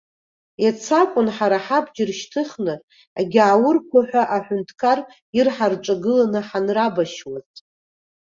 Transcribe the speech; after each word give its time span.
Иацы 0.63 0.91
акәын 1.01 1.27
ҳара 1.35 1.59
ҳабџьар 1.65 2.09
шьҭыхны 2.19 2.73
агьааурқәа 3.19 3.99
ҳәа 4.09 4.23
аҳәынҭқар 4.35 4.99
ир 5.37 5.47
ҳарҿагыланы 5.55 6.39
ҳанрабашьуаз. 6.47 7.49